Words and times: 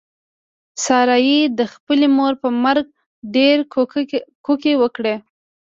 سارې 0.85 1.37
د 1.59 1.59
خپلې 1.73 2.07
مور 2.17 2.33
په 2.41 2.49
مرګ 2.63 2.85
ډېرې 3.35 3.63
کوکې 4.45 4.73
وکړلې. 4.81 5.15